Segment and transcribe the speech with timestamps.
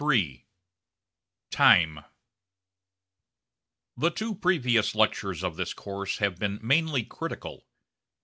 [0.01, 0.45] CHAPTER III
[1.51, 1.99] TIME
[3.97, 7.67] The two previous lectures of this course have been mainly critical.